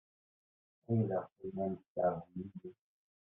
[0.87, 2.71] Ɣileɣ tellam tkeṛhem-iyi.